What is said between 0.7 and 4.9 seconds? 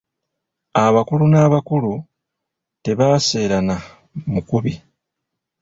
Abakulu n’abakulu, tebaseerana mukubi.